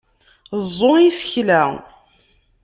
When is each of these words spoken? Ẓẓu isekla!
Ẓẓu 0.65 0.93
isekla! 1.07 1.63